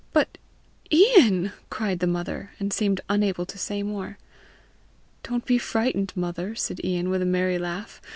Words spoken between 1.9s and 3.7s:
the mother, and seemed unable to